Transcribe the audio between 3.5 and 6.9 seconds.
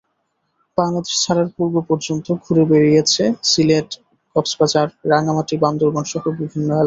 সিলেট, কক্সবাজার, রাঙ্গামাটি, বান্দরবানসহ বিভিন্ন এলাকা।